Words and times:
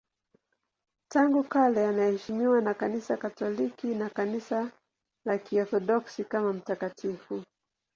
Tangu 1.11 1.43
kale 1.43 1.87
anaheshimiwa 1.87 2.61
na 2.61 2.73
Kanisa 2.73 3.17
Katoliki 3.17 3.87
na 3.95 4.09
Kanisa 4.09 4.71
la 5.25 5.37
Kiorthodoksi 5.37 6.23
kama 6.23 6.53
mtakatifu. 6.53 7.43